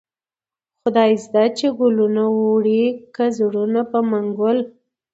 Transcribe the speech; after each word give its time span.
خداى 0.81 1.13
زده 1.25 1.45
چې 1.57 1.67
گلونه 1.81 2.23
وړې 2.37 2.83
كه 3.15 3.25
زړونه 3.37 3.81
په 3.91 3.99
منگل 4.11 4.57